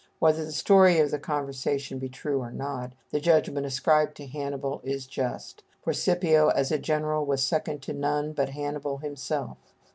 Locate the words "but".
8.33-8.49